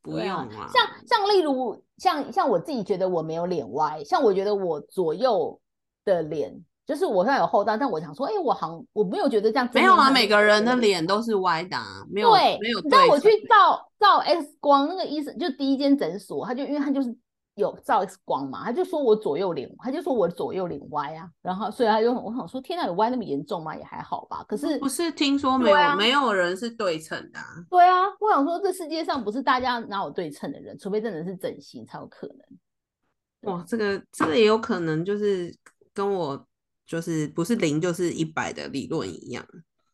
[0.01, 0.69] 不用啊。
[0.73, 5.59] 像像例如像像我自己觉得我没有脸歪，像我觉得我左右
[6.05, 6.63] 的脸。
[6.83, 9.69] 就是我现在有后道，但我想说，哎，我好，我没有觉得这样。
[9.73, 11.77] 没有啊，每个人的脸都是歪的，
[12.11, 12.81] 没有没有。
[12.89, 17.15] 但我去照照 X 光，那个医生就第一间诊所，他就因为他就是
[17.55, 21.29] 有照 X 光嘛，他就说我左右脸，他就说我左右脸歪啊。
[21.41, 23.75] 然后所以他就我想说，天哪，有歪那么严重吗？
[23.75, 24.43] 也还好吧。
[24.47, 27.39] 可是不是听说没有没有人是对称的。
[27.69, 33.53] 对啊，我想说，这世界上不是大家哪有对称的人，除非真的是整形才有可能。
[33.53, 35.55] 哇，这个这个也有可能就是
[35.93, 36.47] 跟我。
[36.87, 39.47] 就是不是零就是一百的理论一样，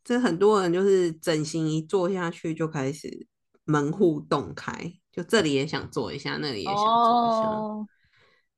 [0.03, 3.27] 这很多人就是整形一做下去就开始
[3.65, 4.71] 门户洞开，
[5.17, 7.87] 就这里也想做一下，那里也想做一下，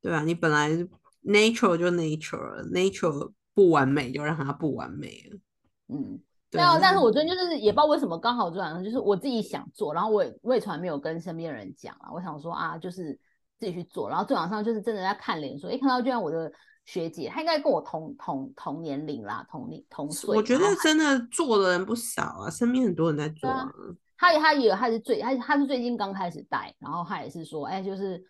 [0.02, 0.70] 对啊，你本来
[1.24, 5.40] nature 就 nature，nature 不完美就让它不完美了，
[5.88, 6.20] 嗯，
[6.52, 13.18] 对啊，但是我最近就是也不知道为什么刚好这样，就是我自己想做，然后我也我也从来没有跟身边人讲啊，我想说啊，就是
[13.58, 16.52] 自己去做，然后最晚上就是真的在看脸，说哎，看到居然我的。
[16.86, 20.36] 学姐，她应该跟我同同同年龄啦，同龄同岁。
[20.36, 23.48] 我觉得真的做的人不少啊，身边很多人在做。
[24.20, 28.22] 他他也他是最他他是最近刚开始戴，然后他也是说，哎，就是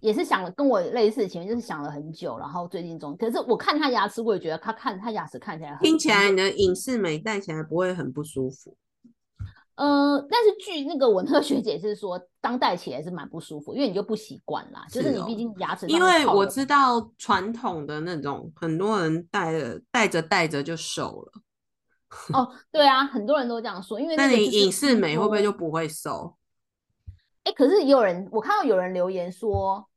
[0.00, 8.76] 也是想了跟我类似前面，就是想了很久，然后最近中，可是我看他牙齿，我也觉得他看他牙齿看起来，听起来你的隐适美戴起来不会很不舒服。
[9.76, 14.84] 呃，但是据那个文特学姐是说，当戴起来是蛮不舒服，因为你就不习惯啦。
[14.90, 15.86] 就是你毕竟牙齿。
[15.86, 21.32] 因为我知道传统的那种，很多人戴了戴着戴着就瘦了。
[22.32, 26.36] 哦，对啊，很多人都这样说，因为那你影视美会不会就不会瘦？
[27.44, 29.88] 哎，可是也有人，我看到有人留言说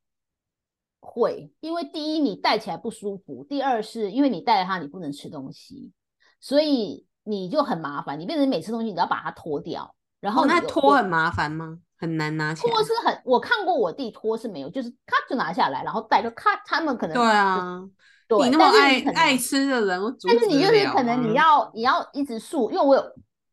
[0.99, 5.91] 会，因为第一你戴起来不舒服，第二是因为你戴了它你不能吃东西，
[6.39, 11.79] 所以你就很麻烦，你变成每次东西你都要把它脱掉，然后那脱很麻烦吗？
[11.97, 12.71] 很难拿起来。
[12.71, 17.81] 脱是很，我看过我弟脱是没有，就是咔就拿下来，然后戴就咔，他们可能对啊，
[18.29, 23.03] 对，你那么爱爱吃的人，但是你就是可能你要你要一直漱，因为我有。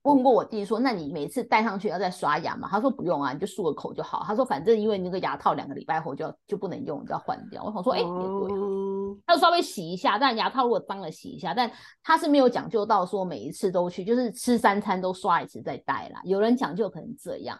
[0.06, 2.68] 问过我弟说，那你每次戴上去要再刷牙吗？
[2.70, 4.22] 他说不用啊，你就漱个口就好。
[4.24, 7.64] 他说反正因为那个牙套两个礼拜后就要就不能用，就要换掉。
[7.64, 11.68] 我想说，哎，也对，他就稍微洗一下，但牙套如果脏了洗一下，但
[12.04, 16.20] 他是没有讲究到说每一次都去，就是吃三餐都刷一次再戴啦。
[16.22, 17.58] 有人讲究可能这样，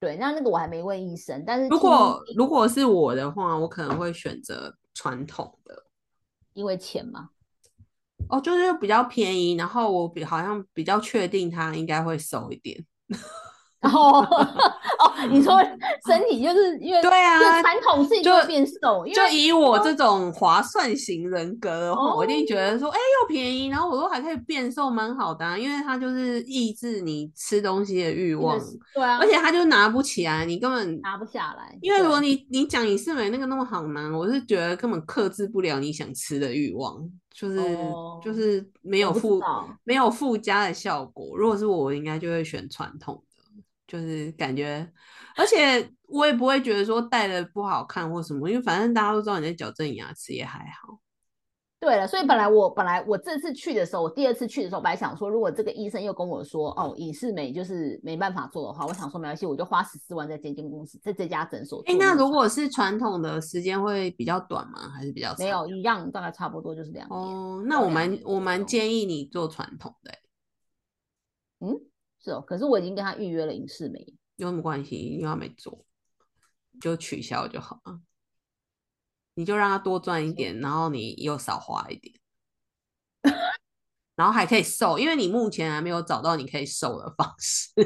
[0.00, 5.80] 对，那那个我还没问医生，但是如果如果是我的话，我可能会选择传统的，
[6.54, 7.30] 因为钱嘛。
[8.30, 12.82] 哦，就是比较便宜，然后我比好像比较确定它应该会收一点。
[13.84, 15.60] 哦哦，你说
[16.06, 28.58] 身体就是因为对啊，传统是就变瘦，就以我这种划算型人格的话，我一定觉得说，哎，又便宜，然后我说还可以变瘦，蛮好的，因为它就是抑制你吃东西的欲望，
[28.94, 31.76] 对啊，而且它就拿不起来，你根本拿不下来。
[31.80, 36.96] 因为如果你你讲以四美那个那么好难，我是觉得根本克制不了你想吃的欲望，
[37.32, 37.58] 就是
[38.22, 39.42] 就是没有附
[39.82, 41.36] 没有附加的效果。
[41.36, 43.22] 如果是我，我应该就会选传统。
[43.94, 44.84] 就是感觉，
[45.36, 50.98] 而且我也不会觉得说戴的不好看或什么，因为反正大家都知道你在矫正牙齿也还好。
[51.78, 61.82] 对了，所以本来我本来我这次去的时候，我第二次去的时候，本来想说，如果这个医生又跟我说哦，隐适美就是没办法做的话，我想说没关系，我就花十四万在这间公司，在这家诊所。
[61.86, 64.88] 哎，那如果是传统的时间会比较短吗？
[64.88, 67.20] 还是比较没有一样，大概差不多就是两年。
[67.20, 70.10] 哦，那我蛮我蛮建议你做传统的。
[71.60, 71.78] 嗯。
[72.24, 74.96] 是哦，可是我已经跟他预约了影视美，有什么关系？
[74.96, 75.84] 因为他没做，
[76.80, 78.00] 就取消就好了。
[79.34, 82.14] 你就让他多赚一点，然后你又少花一点，
[84.16, 87.70] 然后还可以瘦，因为你目前还没有找到你可以瘦的方式。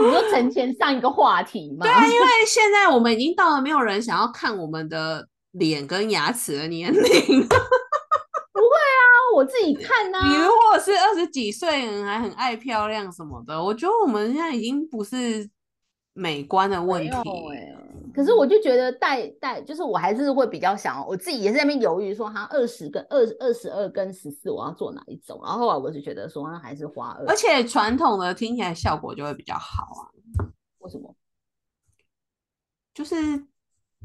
[0.00, 1.84] 你说成前上一个话题吗？
[1.84, 7.46] 对啊，因为现在我们已经到了没有人想要看我们的脸跟牙齿的年龄。
[9.48, 10.18] 我自己看呢。
[10.28, 15.48] 你如果是二十几岁人还很爱漂亮什么的，我觉得我们现在已经不是
[16.12, 17.10] 美观的问题。
[18.14, 25.40] 可是我就觉得戴戴，就是我还是会比较想，我自己也是在那边犹豫，说哈二十跟二二十二跟十四，我要做哪一种？
[25.42, 27.24] 然后后来我就觉得说，那还是花二。
[27.26, 30.12] 而且传统的听起来效果就会比较好啊。
[30.80, 31.14] 为什么？
[32.92, 33.16] 就是。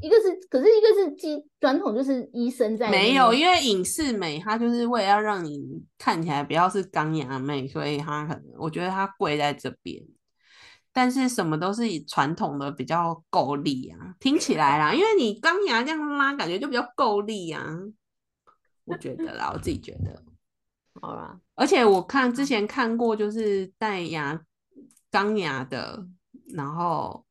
[0.00, 5.60] 一个是，可是一个是基传统，就是医生在没有，因为影视美它就是为了要让你
[5.96, 10.02] 看起来比较是钢牙妹，所以它可能我觉得它贵在这边。
[10.92, 17.64] 但是什么都是以传统的比较够力啊，听起来啦，因为你钢牙这样拉，感觉就比较够力啊。
[18.84, 20.22] 我觉得啦，我自己觉得。
[21.00, 24.40] 好啦，而且我看之前看过，就是戴牙
[25.10, 26.06] 钢牙的，
[26.48, 27.24] 然后。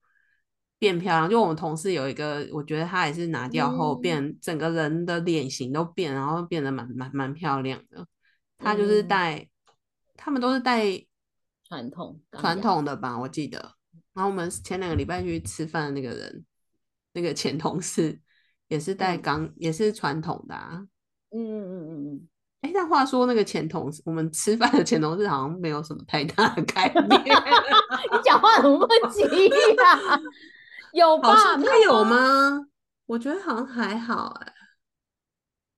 [0.83, 8.05] 变漂亮，就我们同事有一个，我觉得他也是拿掉后变整个人的脸型都变，然后变得蛮蛮蛮漂亮的。
[8.57, 9.47] 他就是戴，
[10.17, 10.83] 他们都是戴
[11.65, 13.57] 传统传统的吧，我记得。
[14.13, 16.43] 然后我们前两个礼拜去吃饭的那个人，
[17.13, 18.19] 那个前同事
[18.67, 20.85] 也是戴钢，也是传统的啊。
[21.31, 22.27] 嗯嗯嗯嗯嗯。
[22.59, 27.07] 哎，但话说那个前同事，我们吃饭的前同事好像没有什么太大的 改变。
[28.11, 30.19] 你讲话怎么不急呀？
[30.93, 31.57] 有吧？
[31.57, 32.67] 他有吗？
[33.05, 34.53] 我觉得好像还好哎，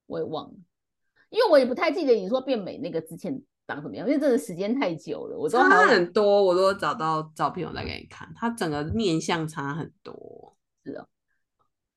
[0.05, 0.55] 我也忘了，
[1.29, 5.37] 因为我也不太记得你说变美那个之前长什么样，因为真的时间太久了。
[5.37, 10.55] 我都差很多，我都找到照片，我再给你看，他整个面相差很多。
[10.83, 11.07] 是啊，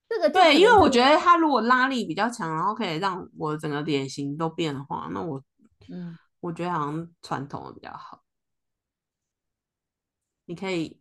[0.09, 5.43] 这个对，因为我觉得他如果拉力比较强，然后可以让我整个脸型都变的话，那我
[5.91, 8.23] 嗯，我觉得好像传统的比较好。
[10.47, 10.99] 你可以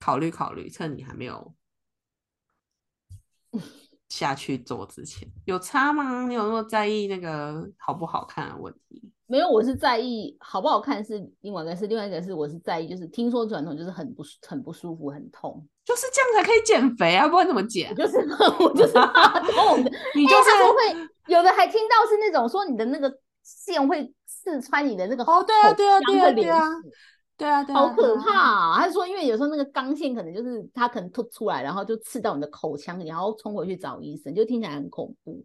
[0.00, 1.54] 考虑考虑，趁你还没有。
[4.08, 6.26] 下去做之前有差吗？
[6.26, 9.02] 你有那么在意那个好不好看的问题？
[9.26, 17.94] 没有，我是在意好不好看是另外一个，事另外一个是我是在意，就是听说转头就是很不很不舒服，很痛，就是这样才可以减肥啊，不然怎么减？
[17.94, 18.16] 就是
[18.58, 26.66] 我就是痛的，你就是 会有的还听到是那种说你的那个线会刺穿你的那个哦，对啊，对啊，对啊，对啊。
[27.38, 28.76] 对啊，好可怕！
[28.80, 35.42] 他说，因为有时候那个钢线可能就是它可能突出来，然后就刺到你的口腔，然后冲回去找医生，就听起来很恐怖。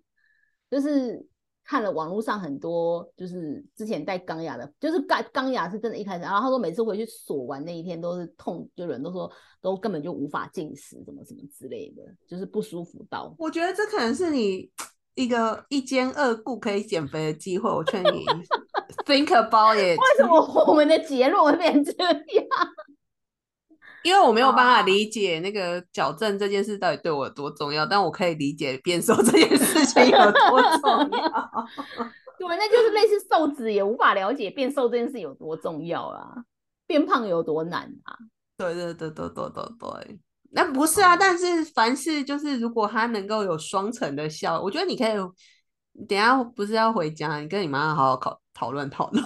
[0.71, 1.23] 就是
[1.63, 9.31] 看了网络上很多，就是之前戴钢牙的，就是钢钢牙是真的，一开始，然后他说每次回去锁完那一天都是痛，就人都说
[9.61, 13.35] 都根本就无法进食，什么什么之类的，就是不舒服到。
[13.37, 14.67] 我觉得这可能是你
[15.15, 18.25] 一个一兼二顾可以减肥的机会，我劝你
[19.05, 19.97] think about it。
[19.99, 22.15] 为什么 我们的结论会变这样？
[24.03, 31.65] 因为我没有办法理解那个矫正这件事到底对我有多重要，但我可以理解变瘦这件事情有多重要。
[32.37, 36.43] 对，那就是类似瘦子也无法了解变瘦这件事有多重要啊，
[36.85, 38.17] 变胖有多难啊。
[38.57, 40.19] 对对对对对对对，
[40.55, 45.13] 那不是啊，但是凡事就是如果他能够有双层的效，我觉得你可以
[46.07, 49.23] 等下不是要回家，你跟你妈好好讨讨论讨论。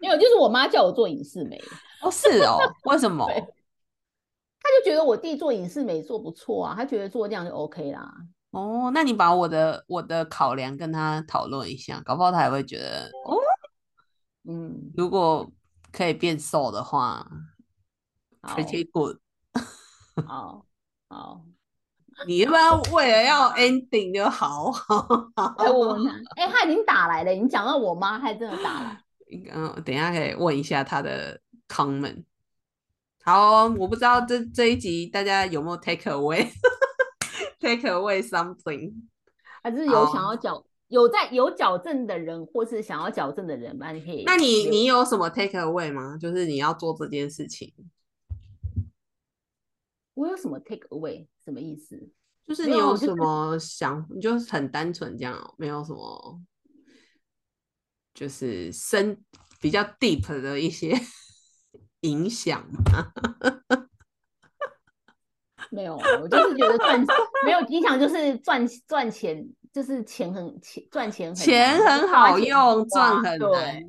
[0.00, 1.56] 没有，就是我妈叫我做影视美。
[2.02, 3.26] 哦，是哦，为什么？
[4.60, 8.12] 他就觉得我弟做影视美做不错啊，他觉得做这样就 OK 啦。
[8.50, 13.38] 哦，那你把我的我的考量跟他讨论一下，搞不好他也会觉得哦，
[14.48, 15.48] 嗯，如果
[15.92, 17.24] 可以变瘦的话
[18.42, 19.16] ，pretty good。
[20.26, 20.66] 好，
[21.08, 21.42] 好，
[22.26, 25.24] 你要不要为了要 ending 就好好？
[25.58, 25.96] 哎，我
[26.36, 29.02] 哎，他已经打来了，你讲到我妈还真的打来。
[29.52, 32.24] 嗯，等一下可以问一下他的 comment。
[33.22, 38.94] 好，我不知道这这一集大家有没有 take away，take away something，
[39.62, 43.92] 还是有想要矫有在有矫正的人，或是想要矫正的人吧？
[43.92, 44.24] 你可以。
[44.24, 46.16] 那你你有什么 take away 吗？
[46.16, 47.70] 就是你要做这件事情。
[50.18, 51.26] 我有什么 take away？
[51.44, 51.96] 什么意思？
[52.46, 56.40] 就是你有什么想，你就是很单纯这样，没有什么，
[58.14, 59.22] 就是深
[59.60, 60.98] 比较 deep 的一些。
[62.02, 63.12] 影响吗？
[65.68, 67.04] 没有，我就是觉得赚
[67.44, 73.82] 没有影响，就是赚赚钱，就是钱很钱赚钱，钱很好用，赚很难。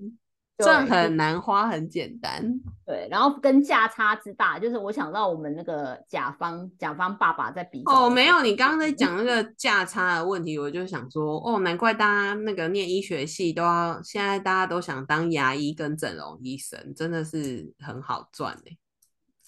[0.60, 2.43] 赚很难花，很简单。
[2.86, 7.82] 对，然后跟价差之大，就是我想到我们那个甲方，甲方爸爸在比。
[7.86, 18.78] 哦，没有，你刚刚在讲那个价差的问题，我就想说，哦，难怪大家那个念医学系都要，现在大家都想当牙医跟整容医生，真的是很好赚哎。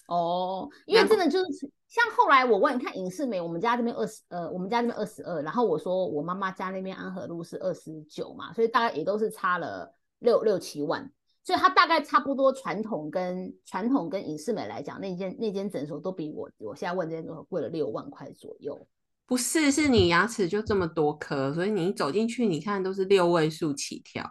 [0.06, 9.92] 哦，因为真的就是像后来我问，你看影视美，我们家这边二十，呃，我们家这边二十二，然后我说我妈妈家那边安和路是二十九嘛，所以大概也都是差了。
[10.22, 11.10] 六六七万，
[11.44, 12.52] 所以它大概差不多。
[12.52, 18.86] 传统跟传统跟影视美来讲，那间那间诊所都比我我现在问这间诊所贵了六万块左右。
[19.26, 24.24] 不是，是你牙齿就这么多颗，所以你走进去，你看都是六位数起跳。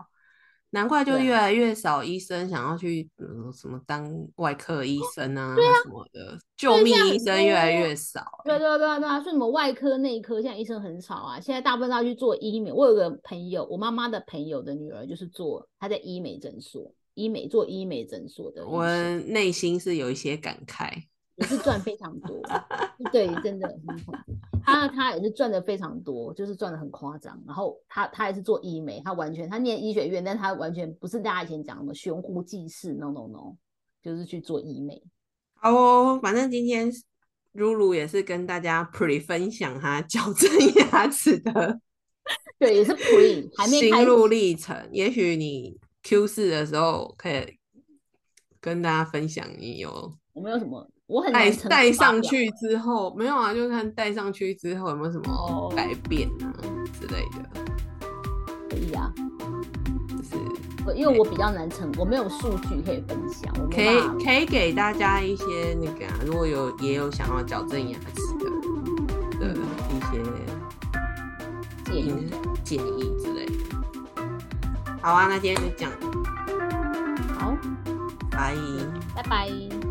[0.71, 8.25] 难怪就越来越少医生想要去嗯什么当外科医生啊什么的，救命医生越来越少。
[8.45, 12.71] 对对对对啊，说什么外科内科现在医生很少啊，现在大部分都要去做医美。
[12.71, 18.65] 我有个朋友，我妈妈的朋友的女儿就是做，她在医美诊所，医美做医美诊所的。
[18.65, 18.85] 我
[19.27, 21.03] 内心是有一些感慨。
[21.35, 22.39] 也是赚非常多，
[23.11, 24.50] 对，真的很恐怖。
[24.71, 27.41] 他他也是赚的非常多，就是赚的很夸张。
[27.45, 33.55] 然后他他也是做医美，他完全他念医学院，但他完全不是大家以前讲的悬壶济世，no no no，
[34.01, 35.01] 就是去做医美。
[35.55, 36.91] 好哦，反正今天
[37.53, 40.49] 露露也是跟大家 pre 分享他矫正
[40.91, 41.79] 牙齿的，
[42.57, 44.89] 对，也是 pre 还没心路历程。
[44.91, 47.59] 也许你 Q 四的时候可以
[48.59, 50.89] 跟大家分享你有我没有什么。
[51.11, 56.47] 我很戴戴上去之后没有啊，就看戴上去之后有没有什么改变啊
[56.97, 57.49] 之类的。
[58.69, 59.11] 可以啊，
[60.07, 63.53] 就是因为我比较难成，我没有数据可以分享。
[63.69, 70.23] 可以可以给大家一些那个，如果有也有想要矫正牙齿的的一些
[71.83, 72.31] 建议
[72.63, 73.53] 建议之类的。
[75.01, 75.91] 好啊，那今天就讲，
[77.37, 77.53] 好，
[78.31, 78.55] 拜
[79.13, 79.90] 拜拜。